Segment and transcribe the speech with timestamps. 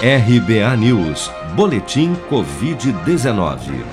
[0.00, 3.84] RBA News, Boletim Covid-19.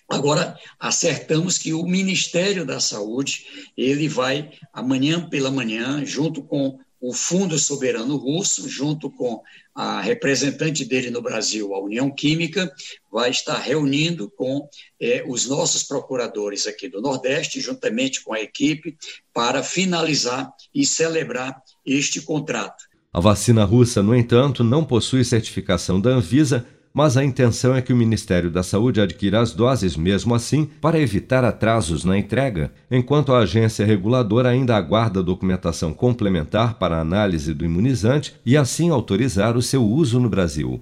[0.09, 7.13] Agora, acertamos que o Ministério da Saúde, ele vai, amanhã pela manhã, junto com o
[7.13, 9.41] Fundo Soberano Russo, junto com
[9.73, 12.71] a representante dele no Brasil, a União Química,
[13.11, 14.69] vai estar reunindo com
[14.99, 18.95] é, os nossos procuradores aqui do Nordeste, juntamente com a equipe,
[19.33, 22.83] para finalizar e celebrar este contrato.
[23.11, 27.93] A vacina russa, no entanto, não possui certificação da Anvisa mas a intenção é que
[27.93, 33.33] o Ministério da Saúde adquira as doses mesmo assim para evitar atrasos na entrega, enquanto
[33.33, 39.61] a agência reguladora ainda aguarda documentação complementar para análise do imunizante e assim autorizar o
[39.61, 40.81] seu uso no Brasil.